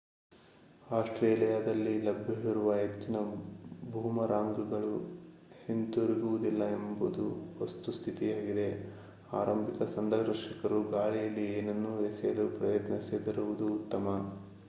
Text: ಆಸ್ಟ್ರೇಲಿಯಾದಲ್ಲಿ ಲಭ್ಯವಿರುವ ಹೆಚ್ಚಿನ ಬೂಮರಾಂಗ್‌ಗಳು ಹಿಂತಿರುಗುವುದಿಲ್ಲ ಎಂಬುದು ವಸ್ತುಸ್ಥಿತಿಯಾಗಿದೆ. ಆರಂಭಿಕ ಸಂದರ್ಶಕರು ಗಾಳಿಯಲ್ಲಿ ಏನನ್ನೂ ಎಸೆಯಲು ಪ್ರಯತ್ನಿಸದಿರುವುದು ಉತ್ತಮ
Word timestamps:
ಆಸ್ಟ್ರೇಲಿಯಾದಲ್ಲಿ 0.89 1.99
ಲಭ್ಯವಿರುವ 1.99 2.73
ಹೆಚ್ಚಿನ 2.75 3.17
ಬೂಮರಾಂಗ್‌ಗಳು 3.91 4.95
ಹಿಂತಿರುಗುವುದಿಲ್ಲ 5.59 6.63
ಎಂಬುದು 6.71 7.25
ವಸ್ತುಸ್ಥಿತಿಯಾಗಿದೆ. 7.59 8.67
ಆರಂಭಿಕ 9.33 9.81
ಸಂದರ್ಶಕರು 9.93 10.81
ಗಾಳಿಯಲ್ಲಿ 10.91 11.45
ಏನನ್ನೂ 11.53 12.03
ಎಸೆಯಲು 12.03 12.47
ಪ್ರಯತ್ನಿಸದಿರುವುದು 12.57 13.67
ಉತ್ತಮ 13.75 14.17